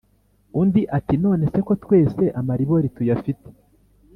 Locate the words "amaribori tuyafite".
2.39-3.47